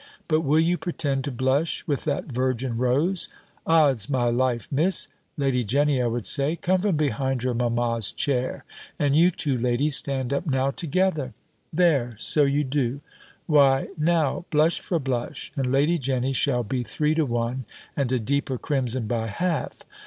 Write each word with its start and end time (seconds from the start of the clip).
But 0.27 0.41
will 0.41 0.59
you 0.59 0.79
pretend 0.79 1.23
to 1.25 1.31
blush 1.31 1.85
with 1.85 2.05
that 2.05 2.25
virgin 2.25 2.75
rose? 2.75 3.29
Od's 3.67 4.09
my 4.09 4.31
life, 4.31 4.67
Miss 4.71 5.07
Lady 5.37 5.63
Jenny 5.63 6.01
I 6.01 6.07
would 6.07 6.25
say, 6.25 6.55
come 6.55 6.81
from 6.81 6.95
behind 6.97 7.43
your 7.43 7.53
mamma's 7.53 8.11
chair, 8.11 8.63
and 8.97 9.15
you 9.15 9.29
two 9.29 9.55
ladies 9.59 9.95
stand 9.97 10.33
up 10.33 10.47
now 10.47 10.71
together. 10.71 11.33
There, 11.71 12.15
so 12.17 12.45
you 12.45 12.63
do 12.63 13.01
Why 13.45 13.89
now, 13.95 14.45
blush 14.49 14.79
for 14.79 14.97
blush, 14.97 15.51
and 15.55 15.71
Lady 15.71 15.99
Jenny 15.99 16.33
shall 16.33 16.63
be 16.63 16.81
three 16.81 17.13
to 17.13 17.23
one, 17.27 17.65
and 17.95 18.11
a 18.11 18.17
deeper 18.17 18.57
crimson 18.57 19.05
by 19.05 19.27
half. 19.27 19.81